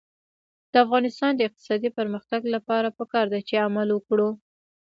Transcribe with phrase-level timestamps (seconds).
[0.71, 4.29] د افغانستان د اقتصادي پرمختګ لپاره پکار ده چې عمل وکړو.